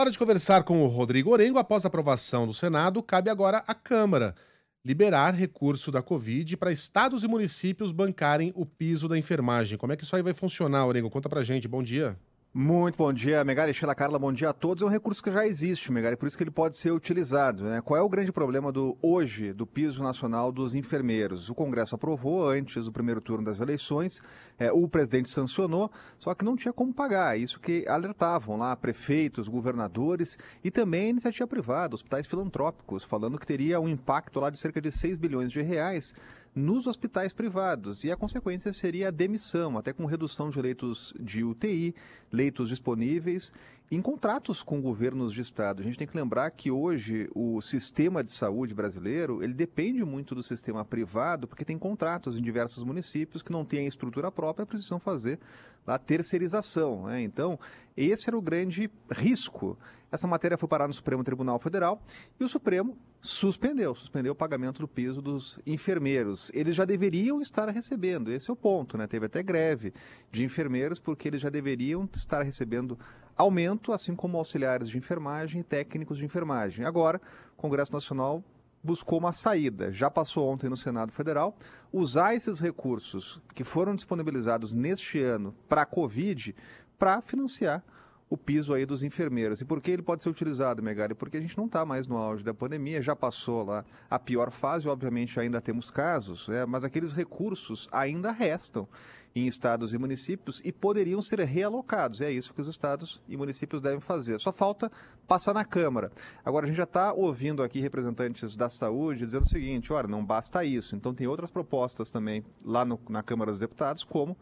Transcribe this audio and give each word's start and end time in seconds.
Hora 0.00 0.10
de 0.10 0.18
conversar 0.18 0.62
com 0.62 0.82
o 0.82 0.86
Rodrigo 0.86 1.30
Orengo. 1.30 1.58
Após 1.58 1.84
a 1.84 1.88
aprovação 1.88 2.46
do 2.46 2.54
Senado, 2.54 3.02
cabe 3.02 3.28
agora 3.28 3.62
à 3.66 3.74
Câmara 3.74 4.34
liberar 4.82 5.34
recurso 5.34 5.92
da 5.92 6.00
Covid 6.00 6.56
para 6.56 6.72
estados 6.72 7.22
e 7.22 7.28
municípios 7.28 7.92
bancarem 7.92 8.50
o 8.56 8.64
piso 8.64 9.06
da 9.06 9.18
enfermagem. 9.18 9.76
Como 9.76 9.92
é 9.92 9.96
que 9.98 10.04
isso 10.04 10.16
aí 10.16 10.22
vai 10.22 10.32
funcionar, 10.32 10.86
Orengo? 10.86 11.10
Conta 11.10 11.28
pra 11.28 11.42
gente. 11.42 11.68
Bom 11.68 11.82
dia. 11.82 12.16
Muito 12.52 12.98
bom 12.98 13.12
dia, 13.12 13.44
Megari 13.44 13.72
Sheila 13.72 13.94
Carla, 13.94 14.18
bom 14.18 14.32
dia 14.32 14.48
a 14.50 14.52
todos. 14.52 14.82
É 14.82 14.86
um 14.86 14.88
recurso 14.88 15.22
que 15.22 15.30
já 15.30 15.46
existe, 15.46 15.92
Megari, 15.92 16.16
por 16.16 16.26
isso 16.26 16.36
que 16.36 16.42
ele 16.42 16.50
pode 16.50 16.76
ser 16.76 16.90
utilizado. 16.90 17.62
Né? 17.62 17.80
Qual 17.80 17.96
é 17.96 18.02
o 18.02 18.08
grande 18.08 18.32
problema 18.32 18.72
do 18.72 18.98
hoje 19.00 19.52
do 19.52 19.64
piso 19.64 20.02
nacional 20.02 20.50
dos 20.50 20.74
enfermeiros? 20.74 21.48
O 21.48 21.54
Congresso 21.54 21.94
aprovou 21.94 22.48
antes 22.48 22.86
do 22.86 22.90
primeiro 22.90 23.20
turno 23.20 23.44
das 23.44 23.60
eleições, 23.60 24.20
é, 24.58 24.72
o 24.72 24.88
presidente 24.88 25.30
sancionou, 25.30 25.92
só 26.18 26.34
que 26.34 26.44
não 26.44 26.56
tinha 26.56 26.72
como 26.72 26.92
pagar. 26.92 27.38
Isso 27.38 27.60
que 27.60 27.86
alertavam 27.86 28.56
lá 28.56 28.74
prefeitos, 28.74 29.46
governadores 29.46 30.36
e 30.64 30.72
também 30.72 31.10
iniciativa 31.10 31.46
privada, 31.46 31.94
hospitais 31.94 32.26
filantrópicos, 32.26 33.04
falando 33.04 33.38
que 33.38 33.46
teria 33.46 33.78
um 33.78 33.88
impacto 33.88 34.40
lá 34.40 34.50
de 34.50 34.58
cerca 34.58 34.80
de 34.80 34.90
6 34.90 35.18
bilhões 35.18 35.52
de 35.52 35.62
reais 35.62 36.12
nos 36.54 36.86
hospitais 36.86 37.32
privados 37.32 38.02
e 38.04 38.10
a 38.10 38.16
consequência 38.16 38.72
seria 38.72 39.08
a 39.08 39.12
demissão, 39.12 39.78
até 39.78 39.92
com 39.92 40.04
redução 40.04 40.50
de 40.50 40.60
leitos 40.60 41.14
de 41.18 41.44
UTI, 41.44 41.94
leitos 42.32 42.68
disponíveis 42.68 43.52
em 43.90 44.00
contratos 44.00 44.62
com 44.62 44.80
governos 44.80 45.32
de 45.32 45.40
estado. 45.40 45.80
A 45.80 45.84
gente 45.84 45.98
tem 45.98 46.06
que 46.06 46.16
lembrar 46.16 46.50
que 46.52 46.70
hoje 46.70 47.28
o 47.34 47.60
sistema 47.60 48.22
de 48.22 48.30
saúde 48.30 48.72
brasileiro, 48.72 49.42
ele 49.42 49.52
depende 49.52 50.04
muito 50.04 50.32
do 50.32 50.44
sistema 50.44 50.84
privado, 50.84 51.48
porque 51.48 51.64
tem 51.64 51.76
contratos 51.76 52.38
em 52.38 52.42
diversos 52.42 52.84
municípios 52.84 53.42
que 53.42 53.50
não 53.50 53.64
têm 53.64 53.88
estrutura 53.88 54.30
própria, 54.30 54.64
precisam 54.64 55.00
fazer 55.00 55.40
a 55.84 55.98
terceirização. 55.98 57.06
Né? 57.06 57.22
Então, 57.22 57.58
esse 57.96 58.28
era 58.28 58.38
o 58.38 58.42
grande 58.42 58.88
risco. 59.10 59.76
Essa 60.10 60.26
matéria 60.26 60.58
foi 60.58 60.68
parar 60.68 60.88
no 60.88 60.92
Supremo 60.92 61.22
Tribunal 61.22 61.58
Federal 61.58 62.02
e 62.38 62.44
o 62.44 62.48
Supremo 62.48 62.96
suspendeu, 63.20 63.94
suspendeu 63.94 64.32
o 64.32 64.36
pagamento 64.36 64.80
do 64.80 64.88
piso 64.88 65.22
dos 65.22 65.60
enfermeiros. 65.66 66.50
Eles 66.54 66.74
já 66.74 66.84
deveriam 66.84 67.40
estar 67.40 67.68
recebendo, 67.68 68.32
esse 68.32 68.50
é 68.50 68.52
o 68.52 68.56
ponto, 68.56 68.98
né? 68.98 69.06
Teve 69.06 69.26
até 69.26 69.42
greve 69.42 69.92
de 70.30 70.42
enfermeiros 70.42 70.98
porque 70.98 71.28
eles 71.28 71.40
já 71.40 71.48
deveriam 71.48 72.08
estar 72.14 72.42
recebendo 72.42 72.98
aumento, 73.36 73.92
assim 73.92 74.14
como 74.14 74.36
auxiliares 74.36 74.88
de 74.88 74.98
enfermagem 74.98 75.60
e 75.60 75.64
técnicos 75.64 76.18
de 76.18 76.24
enfermagem. 76.24 76.84
Agora, 76.84 77.20
o 77.56 77.60
Congresso 77.60 77.92
Nacional 77.92 78.42
buscou 78.82 79.18
uma 79.18 79.32
saída. 79.32 79.92
Já 79.92 80.10
passou 80.10 80.48
ontem 80.48 80.68
no 80.68 80.76
Senado 80.76 81.12
Federal. 81.12 81.56
Usar 81.92 82.34
esses 82.34 82.58
recursos 82.58 83.40
que 83.54 83.64
foram 83.64 83.94
disponibilizados 83.94 84.72
neste 84.72 85.20
ano 85.20 85.54
para 85.68 85.82
a 85.82 85.86
Covid 85.86 86.54
para 86.98 87.20
financiar 87.20 87.84
o 88.30 88.36
piso 88.36 88.72
aí 88.72 88.86
dos 88.86 89.02
enfermeiros. 89.02 89.60
E 89.60 89.64
por 89.64 89.82
que 89.82 89.90
ele 89.90 90.02
pode 90.02 90.22
ser 90.22 90.30
utilizado, 90.30 90.80
Megali? 90.80 91.14
Porque 91.14 91.36
a 91.36 91.40
gente 91.40 91.58
não 91.58 91.66
está 91.66 91.84
mais 91.84 92.06
no 92.06 92.16
auge 92.16 92.44
da 92.44 92.54
pandemia, 92.54 93.02
já 93.02 93.16
passou 93.16 93.64
lá 93.64 93.84
a 94.08 94.20
pior 94.20 94.52
fase, 94.52 94.88
obviamente 94.88 95.38
ainda 95.40 95.60
temos 95.60 95.90
casos, 95.90 96.46
né? 96.46 96.64
mas 96.64 96.84
aqueles 96.84 97.12
recursos 97.12 97.88
ainda 97.90 98.30
restam 98.30 98.86
em 99.34 99.46
estados 99.46 99.92
e 99.92 99.98
municípios 99.98 100.60
e 100.64 100.72
poderiam 100.72 101.20
ser 101.20 101.40
realocados. 101.40 102.20
É 102.20 102.30
isso 102.30 102.54
que 102.54 102.60
os 102.60 102.68
estados 102.68 103.20
e 103.28 103.36
municípios 103.36 103.82
devem 103.82 104.00
fazer. 104.00 104.38
Só 104.40 104.52
falta 104.52 104.90
passar 105.26 105.54
na 105.54 105.64
Câmara. 105.64 106.10
Agora, 106.44 106.66
a 106.66 106.68
gente 106.68 106.76
já 106.76 106.84
está 106.84 107.12
ouvindo 107.12 107.62
aqui 107.62 107.80
representantes 107.80 108.56
da 108.56 108.68
saúde 108.68 109.24
dizendo 109.24 109.42
o 109.42 109.48
seguinte: 109.48 109.92
olha, 109.92 110.08
não 110.08 110.24
basta 110.24 110.64
isso. 110.64 110.96
Então, 110.96 111.14
tem 111.14 111.28
outras 111.28 111.50
propostas 111.50 112.10
também 112.10 112.44
lá 112.64 112.84
no, 112.84 112.98
na 113.08 113.22
Câmara 113.22 113.52
dos 113.52 113.60
Deputados, 113.60 114.02
como 114.02 114.36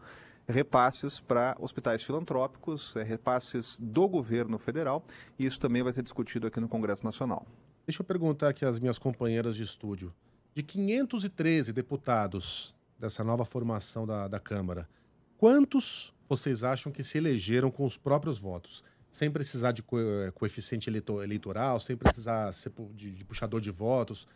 repasses 0.49 1.19
para 1.19 1.55
hospitais 1.59 2.01
filantrópicos, 2.01 2.95
é, 2.95 3.03
repasses 3.03 3.77
do 3.79 4.07
governo 4.07 4.57
federal, 4.57 5.05
e 5.37 5.45
isso 5.45 5.59
também 5.59 5.83
vai 5.83 5.93
ser 5.93 6.01
discutido 6.01 6.47
aqui 6.47 6.59
no 6.59 6.67
Congresso 6.67 7.05
Nacional. 7.05 7.45
Deixa 7.85 8.01
eu 8.01 8.05
perguntar 8.05 8.49
aqui 8.49 8.65
às 8.65 8.79
minhas 8.79 8.97
companheiras 8.97 9.55
de 9.55 9.63
estúdio. 9.63 10.13
De 10.53 10.63
513 10.63 11.71
deputados 11.71 12.75
dessa 12.97 13.23
nova 13.23 13.45
formação 13.45 14.05
da, 14.05 14.27
da 14.27 14.39
Câmara, 14.39 14.89
quantos 15.37 16.13
vocês 16.27 16.63
acham 16.63 16.91
que 16.91 17.03
se 17.03 17.17
elegeram 17.17 17.71
com 17.71 17.85
os 17.85 17.97
próprios 17.97 18.39
votos? 18.39 18.83
Sem 19.11 19.31
precisar 19.31 19.71
de 19.71 19.81
co 19.81 19.99
eh, 19.99 20.31
coeficiente 20.35 20.87
eleitoral, 20.87 21.79
sem 21.79 21.97
precisar 21.97 22.51
ser 22.51 22.71
de, 22.93 23.11
de, 23.11 23.25
puxador 23.25 23.59
de 23.59 23.71
votos. 23.71 24.27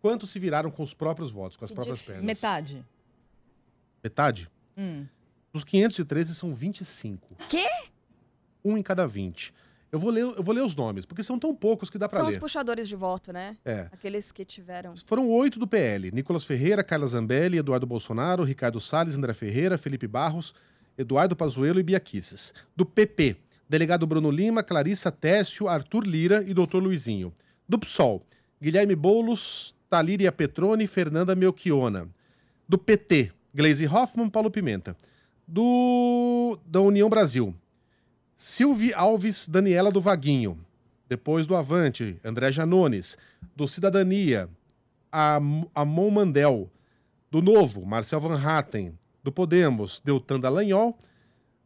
Quantos 0.00 0.30
se 0.30 0.38
viraram 0.40 0.70
com 0.70 0.82
os 0.82 0.92
próprios 0.92 1.30
votos, 1.30 1.56
com 1.56 1.64
as 1.64 1.70
próprias 1.70 2.02
pernas? 2.02 2.24
Metade. 2.24 2.84
Metade? 4.02 4.50
Hum. 4.76 5.06
Dos 5.52 5.64
513 5.64 6.34
são 6.34 6.52
25. 6.52 7.36
Quê? 7.48 7.66
Um 8.64 8.76
em 8.76 8.82
cada 8.82 9.06
20. 9.06 9.52
Eu 9.92 9.98
vou 9.98 10.10
ler, 10.10 10.20
eu 10.20 10.42
vou 10.42 10.54
ler 10.54 10.62
os 10.62 10.76
nomes, 10.76 11.04
porque 11.04 11.22
são 11.22 11.36
tão 11.36 11.52
poucos 11.52 11.90
que 11.90 11.98
dá 11.98 12.08
para 12.08 12.18
ler. 12.18 12.22
São 12.22 12.28
os 12.28 12.36
puxadores 12.36 12.88
de 12.88 12.94
voto, 12.94 13.32
né? 13.32 13.56
É. 13.64 13.88
Aqueles 13.90 14.30
que 14.30 14.44
tiveram. 14.44 14.94
Foram 15.04 15.28
oito 15.28 15.58
do 15.58 15.66
PL: 15.66 16.12
Nicolas 16.12 16.44
Ferreira, 16.44 16.84
Carla 16.84 17.06
Zambelli, 17.08 17.58
Eduardo 17.58 17.86
Bolsonaro, 17.86 18.44
Ricardo 18.44 18.80
Salles, 18.80 19.18
André 19.18 19.32
Ferreira, 19.32 19.76
Felipe 19.76 20.06
Barros, 20.06 20.54
Eduardo 20.96 21.34
Pazuello 21.34 21.80
e 21.80 21.82
Biaquices. 21.82 22.54
Do 22.76 22.86
PP: 22.86 23.36
Delegado 23.68 24.06
Bruno 24.06 24.30
Lima, 24.30 24.62
Clarissa 24.62 25.10
Técio, 25.10 25.66
Arthur 25.66 26.06
Lira 26.06 26.44
e 26.46 26.54
Dr. 26.54 26.76
Luizinho. 26.76 27.34
Do 27.68 27.76
PSOL: 27.76 28.24
Guilherme 28.62 28.94
Boulos, 28.94 29.74
Talíria 29.88 30.30
Petroni 30.30 30.84
e 30.84 30.86
Fernanda 30.86 31.34
Melchiona. 31.34 32.08
Do 32.68 32.78
PT: 32.78 33.32
Gleisi 33.52 33.88
Hoffmann, 33.88 34.30
Paulo 34.30 34.52
Pimenta. 34.52 34.96
Do 35.52 36.56
da 36.64 36.80
União 36.80 37.10
Brasil: 37.10 37.52
Silvia 38.36 38.96
Alves 38.96 39.48
Daniela 39.48 39.90
do 39.90 40.00
Vaguinho. 40.00 40.56
Depois 41.08 41.44
do 41.44 41.56
Avante, 41.56 42.20
André 42.24 42.52
Janones. 42.52 43.18
Do 43.56 43.66
Cidadania, 43.66 44.48
Amon 45.74 46.10
Mandel. 46.10 46.70
Do 47.28 47.42
Novo, 47.42 47.84
Marcel 47.84 48.20
Van 48.20 48.38
Hatten. 48.38 48.96
Do 49.24 49.32
Podemos, 49.32 50.00
Deltan 50.00 50.38
Dallagnol. 50.38 50.96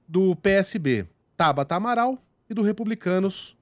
Do 0.09 0.35
PSB, 0.37 1.07
Tabata 1.37 1.77
Amaral. 1.77 2.19
E 2.49 2.55
do 2.55 2.63
Republicanos, 2.63 3.55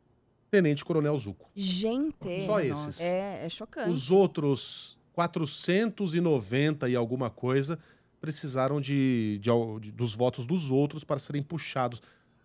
Tenente 0.52 0.84
Coronel 0.84 1.18
Zuco. 1.18 1.50
Gente! 1.56 2.46
Só 2.46 2.60
esses. 2.60 3.00
É, 3.00 3.44
é 3.44 3.48
chocante. 3.48 3.90
Os 3.90 4.08
outros 4.08 4.96
490 5.14 6.88
e 6.88 6.94
alguma 6.94 7.28
coisa 7.28 7.76
precisaram 8.22 8.80
de, 8.80 9.40
de, 9.40 9.50
de, 9.80 9.90
dos 9.90 10.14
votos 10.14 10.46
dos 10.46 10.70
outros 10.70 11.02
para 11.02 11.18
serem 11.18 11.42
puxados 11.42 12.00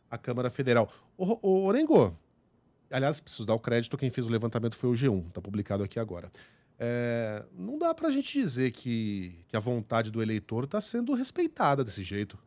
a 0.10 0.18
Câmara 0.18 0.50
Federal. 0.50 0.92
O, 1.16 1.38
o 1.48 1.66
Orengo, 1.68 2.18
aliás, 2.90 3.20
preciso 3.20 3.46
dar 3.46 3.54
o 3.54 3.60
crédito, 3.60 3.96
quem 3.96 4.10
fez 4.10 4.26
o 4.26 4.32
levantamento 4.32 4.76
foi 4.76 4.90
o 4.90 4.94
G1, 4.94 5.28
está 5.28 5.40
publicado 5.40 5.84
aqui 5.84 6.00
agora. 6.00 6.32
É, 6.80 7.46
não 7.56 7.78
dá 7.78 7.94
para 7.94 8.08
a 8.08 8.12
gente 8.12 8.40
dizer 8.40 8.72
que, 8.72 9.46
que 9.48 9.56
a 9.56 9.60
vontade 9.60 10.10
do 10.10 10.20
eleitor 10.20 10.64
está 10.64 10.82
sendo 10.82 11.14
respeitada 11.14 11.84
desse 11.84 12.04
jeito. 12.04 12.40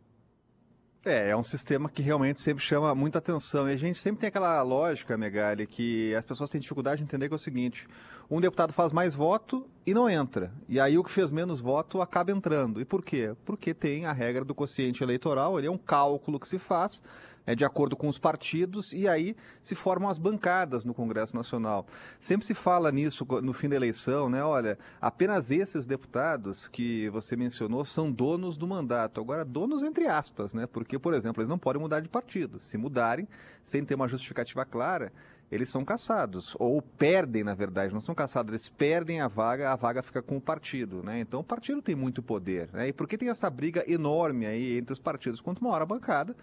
É, 1.05 1.31
é 1.31 1.37
um 1.37 1.43
sistema 1.43 1.89
que 1.89 2.03
realmente 2.03 2.41
sempre 2.41 2.63
chama 2.63 2.95
muita 2.97 3.19
atenção. 3.19 3.71
E 3.71 3.73
a 3.73 3.77
gente 3.77 3.99
sempre 3.99 4.21
tem 4.21 4.29
aquela 4.29 4.61
lógica, 4.63 5.17
Megali, 5.17 5.69
que 5.69 6.15
as 6.17 6.25
pessoas 6.25 6.51
têm 6.51 6.61
dificuldade 6.61 6.99
de 6.99 7.05
entender 7.05 7.29
que 7.29 7.35
é 7.35 7.37
o 7.37 7.39
seguinte: 7.39 7.87
um 8.31 8.41
deputado 8.41 8.73
faz 8.73 8.93
mais 8.93 9.15
voto 9.15 9.67
e 9.87 9.95
não 9.95 10.09
entra. 10.09 10.53
E 10.69 10.79
aí 10.79 10.99
o 10.99 11.05
que 11.05 11.11
fez 11.11 11.31
menos 11.31 11.61
voto 11.61 12.01
acaba 12.01 12.31
entrando. 12.31 12.81
E 12.81 12.85
por 12.85 13.03
quê? 13.03 13.35
Porque 13.45 13.73
tem 13.73 14.07
a 14.07 14.13
regra 14.13 14.45
do 14.45 14.55
quociente 14.55 15.03
eleitoral, 15.03 15.59
ele 15.59 15.67
é 15.67 15.71
um 15.71 15.79
cálculo 15.79 16.39
que 16.39 16.49
se 16.49 16.59
faz 16.59 17.03
é, 17.47 17.55
de 17.55 17.65
acordo 17.65 17.97
com 17.97 18.07
os 18.07 18.19
partidos, 18.19 18.93
e 18.93 19.09
aí 19.09 19.35
se 19.61 19.75
formam 19.75 20.09
as 20.09 20.19
bancadas 20.19 20.85
no 20.85 20.95
Congresso 20.95 21.35
Nacional. 21.35 21.87
Sempre 22.19 22.47
se 22.47 22.55
fala 22.55 22.93
nisso 22.93 23.27
no 23.43 23.53
fim 23.53 23.69
da 23.69 23.77
eleição, 23.77 24.29
né? 24.29 24.45
Olha, 24.45 24.79
apenas 25.01 25.51
esses 25.51 25.87
deputados 25.87 26.69
que 26.69 27.09
você 27.11 27.37
mencionou 27.37 27.85
são 27.85 28.11
donos 28.11 28.57
do 28.57 28.67
mandato. 28.67 29.21
Agora, 29.21 29.45
donos 29.45 29.83
entre 29.83 30.07
aspas, 30.07 30.55
né? 30.55 30.67
Porque, 30.67 30.99
por 30.99 31.15
exemplo, 31.15 31.41
eles 31.41 31.49
não 31.49 31.59
podem 31.59 31.81
mudar 31.81 32.01
de 32.01 32.09
partido. 32.09 32.61
Se 32.61 32.77
mudarem, 32.77 33.27
sem 33.65 33.85
ter 33.85 33.95
uma 33.95 34.09
justificativa 34.09 34.65
clara, 34.65 35.13
eles 35.51 35.69
são 35.69 35.85
caçados, 35.85 36.55
ou 36.59 36.81
perdem, 36.81 37.43
na 37.43 37.55
verdade, 37.55 37.93
não 37.93 38.01
são 38.01 38.15
caçados, 38.15 38.51
eles 38.51 38.69
perdem 38.69 39.21
a 39.21 39.27
vaga, 39.27 39.73
a 39.73 39.77
vaga 39.77 40.03
fica 40.03 40.23
com 40.23 40.37
o 40.37 40.41
partido, 40.41 41.03
né? 41.03 41.21
Então 41.21 41.41
o 41.41 41.45
partido 41.45 41.83
tem 41.83 41.95
muito 41.95 42.23
poder, 42.23 42.69
né? 42.73 42.89
E 42.89 42.93
por 42.93 43.09
que 43.09 43.19
tem 43.19 43.29
essa 43.29 43.51
briga 43.51 43.85
enorme 43.91 44.47
aí 44.47 44.79
entre 44.79 44.93
os 44.93 45.01
partidos? 45.01 45.41
Quanto 45.41 45.63
maior 45.65 45.83
a 45.83 45.87
bancada, 45.87 46.37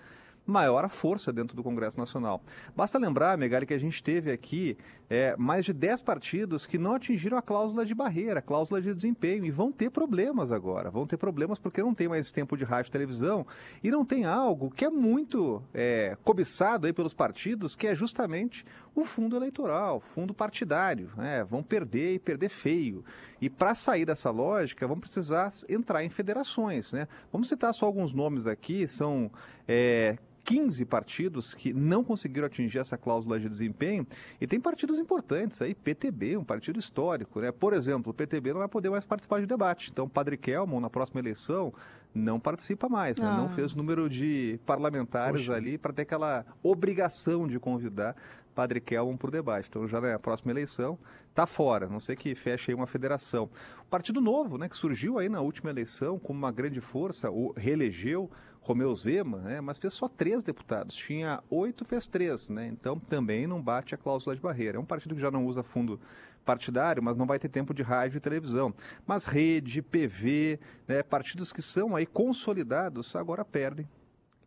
maior 0.48 0.86
a 0.86 0.90
força 0.90 1.32
dentro 1.34 1.56
do 1.56 1.62
Congresso 1.62 1.98
Nacional. 1.98 2.42
Basta 2.76 2.98
lembrar, 2.98 3.38
Megali, 3.38 3.66
que 3.66 3.74
a 3.74 3.80
gente 3.80 4.02
teve 4.02 4.32
aqui 4.32 4.78
é, 5.10 5.36
mais 5.38 5.66
de 5.66 5.74
10 5.74 6.02
partidos 6.02 6.66
que 6.66 6.78
não 6.78 6.94
atingiram 6.94 7.38
a 7.38 7.42
cláusula 7.42 7.86
de 7.86 7.94
barreira, 7.94 8.40
a 8.40 8.42
cláusula 8.42 8.82
de 8.82 8.94
desempenho, 8.94 9.46
e 9.46 9.52
vão 9.52 9.72
ter 9.72 9.90
problemas 9.90 10.52
agora. 10.52 10.90
Vão 10.90 11.06
ter 11.06 11.18
problemas 11.18 11.60
porque 11.60 11.82
não 11.82 11.94
tem 11.94 12.08
mais 12.08 12.32
tempo 12.32 12.58
de 12.58 12.64
rádio 12.64 12.90
e 12.90 12.92
televisão 12.92 13.46
e 13.84 13.92
não 13.92 14.06
tem 14.06 14.26
algo 14.26 14.72
que 14.72 14.86
é 14.86 14.90
muito 14.90 15.62
é, 15.74 16.18
cobiçado 16.24 16.88
aí 16.88 16.94
pelos 16.94 17.14
partidos, 17.14 17.76
que 17.76 17.88
é 17.88 17.96
justamente 17.96 18.66
o 18.96 19.06
fundo 19.06 19.36
eleitoral, 19.36 20.00
fundo 20.00 20.34
partidário. 20.34 21.12
Né? 21.16 21.44
Vão 21.44 21.62
perder 21.62 22.16
e 22.16 22.20
perder 22.20 22.50
feio. 22.50 23.04
E 23.42 23.50
para 23.50 23.76
sair 23.76 24.06
dessa 24.06 24.32
lógica, 24.32 24.88
vão 24.88 25.00
precisar 25.00 25.50
entrar 25.70 26.04
em 26.04 26.10
federações. 26.10 26.92
Né? 26.92 27.08
Vamos 27.32 27.48
citar 27.48 27.74
só 27.74 27.86
alguns 27.86 28.14
nomes 28.14 28.48
aqui, 28.48 28.88
são 28.88 29.32
é, 29.68 30.18
15 30.48 30.86
partidos 30.86 31.54
que 31.54 31.74
não 31.74 32.06
conseguiram 32.06 32.48
atingir 32.48 32.80
essa 32.80 32.98
cláusula 32.98 33.38
de 33.38 33.50
desempenho 33.50 34.08
e 34.40 34.48
tem 34.48 34.62
partidos 34.62 34.98
importantes 34.98 35.62
aí, 35.62 35.76
PTB, 35.76 36.38
um 36.38 36.44
partido 36.44 36.80
histórico, 36.80 37.42
né? 37.42 37.52
Por 37.52 37.74
exemplo, 37.74 38.12
o 38.12 38.14
PTB 38.14 38.54
não 38.54 38.60
vai 38.60 38.70
poder 38.70 38.90
mais 38.90 39.04
participar 39.04 39.42
de 39.42 39.46
debate. 39.46 39.90
Então, 39.92 40.08
Padre 40.08 40.38
Kelmon, 40.38 40.80
na 40.80 40.90
próxima 40.90 41.20
eleição, 41.20 41.74
não 42.16 42.40
participa 42.40 42.88
mais, 42.88 43.20
né? 43.20 43.26
não 43.26 43.48
ah. 43.48 43.50
fez 43.50 43.74
o 43.74 43.78
número 43.78 44.10
de 44.10 44.58
parlamentares 44.66 45.42
Poxa. 45.42 45.54
ali 45.54 45.78
para 45.78 45.92
ter 45.92 46.04
aquela 46.04 46.46
obrigação 46.64 47.46
de 47.46 47.60
convidar 47.60 48.16
Padre 48.58 48.82
Kelmon 48.82 49.16
para 49.16 49.28
o 49.28 49.32
debate. 49.32 49.68
Então, 49.70 49.88
já 49.88 50.02
na 50.02 50.18
próxima 50.18 50.52
eleição, 50.52 50.98
está 51.30 51.46
fora, 51.46 51.88
não 51.88 52.00
sei 52.00 52.16
que 52.16 52.34
feche 52.34 52.72
aí 52.72 52.76
uma 52.76 52.88
federação. 52.88 53.48
O 53.82 53.86
Partido 53.86 54.20
Novo, 54.20 54.58
né, 54.58 54.68
que 54.68 54.76
surgiu 54.76 55.20
aí 55.20 55.30
na 55.30 55.42
última 55.42 55.70
eleição 55.70 56.18
como 56.18 56.40
uma 56.40 56.52
grande 56.52 56.82
força, 56.82 57.30
o 57.30 57.54
reelegeu 57.56 58.32
Romeu 58.60 58.96
Zema, 58.96 59.38
né, 59.38 59.62
mas 59.62 59.78
fez 59.78 59.94
só 59.94 60.08
três 60.08 60.44
deputados. 60.44 60.96
Tinha 60.96 61.44
oito, 61.52 61.86
fez 61.86 62.08
três, 62.08 62.50
né? 62.50 62.66
Então 62.66 63.00
também 63.00 63.46
não 63.46 63.62
bate 63.62 63.94
a 63.94 63.98
cláusula 63.98 64.36
de 64.36 64.42
barreira. 64.42 64.78
É 64.78 64.82
um 64.82 64.86
partido 64.86 65.14
que 65.14 65.22
já 65.22 65.30
não 65.30 65.46
usa 65.46 65.62
fundo 65.62 66.00
partidário, 66.44 67.04
mas 67.04 67.16
não 67.16 67.28
vai 67.28 67.38
ter 67.38 67.50
tempo 67.50 67.76
de 67.76 67.84
rádio 67.84 68.18
e 68.18 68.20
televisão. 68.20 68.74
Mas 69.06 69.26
rede, 69.26 69.84
PV, 69.84 70.60
né, 70.88 71.04
partidos 71.04 71.54
que 71.54 71.62
são 71.62 71.96
aí 71.96 72.08
consolidados 72.08 73.16
agora 73.16 73.46
perdem 73.46 73.88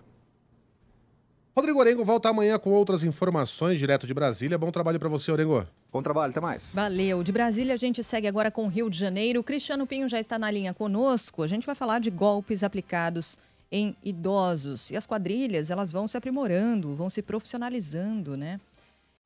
Rodrigo 1.58 1.80
Orengo 1.80 2.04
volta 2.04 2.28
amanhã 2.28 2.56
com 2.56 2.70
outras 2.70 3.02
informações 3.02 3.80
direto 3.80 4.06
de 4.06 4.14
Brasília. 4.14 4.56
Bom 4.56 4.70
trabalho 4.70 4.96
para 4.96 5.08
você, 5.08 5.32
Orengo. 5.32 5.66
Bom 5.92 6.00
trabalho, 6.00 6.30
até 6.30 6.40
mais. 6.40 6.72
Valeu. 6.72 7.20
De 7.24 7.32
Brasília 7.32 7.74
a 7.74 7.76
gente 7.76 8.00
segue 8.04 8.28
agora 8.28 8.48
com 8.48 8.66
o 8.66 8.68
Rio 8.68 8.88
de 8.88 8.96
Janeiro. 8.96 9.40
O 9.40 9.42
Cristiano 9.42 9.84
Pinho 9.84 10.08
já 10.08 10.20
está 10.20 10.38
na 10.38 10.52
linha 10.52 10.72
conosco. 10.72 11.42
A 11.42 11.48
gente 11.48 11.66
vai 11.66 11.74
falar 11.74 11.98
de 11.98 12.10
golpes 12.10 12.62
aplicados 12.62 13.36
em 13.72 13.96
idosos. 14.04 14.92
E 14.92 14.96
as 14.96 15.04
quadrilhas, 15.04 15.68
elas 15.68 15.90
vão 15.90 16.06
se 16.06 16.16
aprimorando, 16.16 16.94
vão 16.94 17.10
se 17.10 17.22
profissionalizando, 17.22 18.36
né? 18.36 18.60